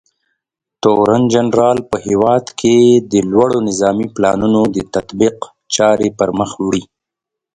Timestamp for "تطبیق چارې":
4.95-6.07